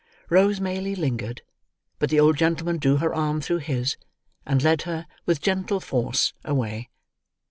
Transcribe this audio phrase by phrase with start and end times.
[0.31, 1.43] Rose Maylie lingered,
[1.99, 3.97] but the old gentleman drew her arm through his,
[4.47, 6.89] and led her, with gentle force, away.